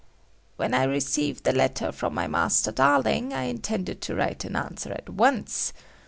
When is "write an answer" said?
4.15-4.91